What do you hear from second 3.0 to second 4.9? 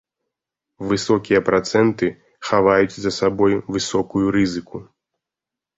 за сабой высокую рызыку.